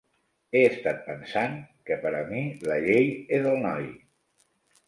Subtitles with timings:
[0.53, 1.53] He estat pensant
[1.89, 2.41] que, per a mi,
[2.73, 3.87] la llei és el noi.